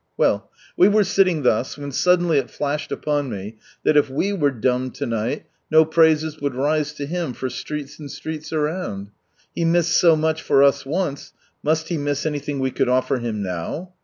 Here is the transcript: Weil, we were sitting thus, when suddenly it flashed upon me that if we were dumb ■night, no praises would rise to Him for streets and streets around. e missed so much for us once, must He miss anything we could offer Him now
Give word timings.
Weil, 0.17 0.49
we 0.75 0.87
were 0.87 1.03
sitting 1.03 1.43
thus, 1.43 1.77
when 1.77 1.91
suddenly 1.91 2.39
it 2.39 2.49
flashed 2.49 2.91
upon 2.91 3.29
me 3.29 3.57
that 3.83 3.95
if 3.95 4.09
we 4.09 4.33
were 4.33 4.49
dumb 4.49 4.89
■night, 4.89 5.43
no 5.69 5.85
praises 5.85 6.39
would 6.41 6.55
rise 6.55 6.91
to 6.93 7.05
Him 7.05 7.33
for 7.33 7.51
streets 7.51 7.99
and 7.99 8.09
streets 8.09 8.51
around. 8.51 9.11
e 9.55 9.63
missed 9.63 9.95
so 9.95 10.15
much 10.15 10.41
for 10.41 10.63
us 10.63 10.87
once, 10.87 11.33
must 11.61 11.89
He 11.89 11.99
miss 11.99 12.25
anything 12.25 12.57
we 12.57 12.71
could 12.71 12.89
offer 12.89 13.19
Him 13.19 13.43
now 13.43 13.93